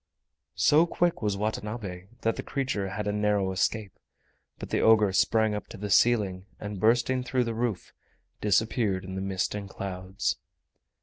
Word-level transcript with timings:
So 0.55 0.87
quick 0.87 1.21
was 1.21 1.37
Watanabe 1.37 2.07
that 2.21 2.35
the 2.35 2.41
creature 2.41 2.89
had 2.89 3.05
a 3.05 3.11
narrow 3.13 3.51
escape. 3.51 3.99
But 4.57 4.71
the 4.71 4.79
ogre 4.79 5.13
sprang 5.13 5.53
up 5.53 5.67
to 5.67 5.77
the 5.77 5.91
ceiling, 5.91 6.47
and 6.59 6.79
bursting 6.79 7.23
through 7.23 7.43
the 7.43 7.53
roof, 7.53 7.93
disappeared 8.41 9.05
in 9.05 9.13
the 9.13 9.21
mist 9.21 9.53
and 9.53 9.69
clouds. 9.69 10.37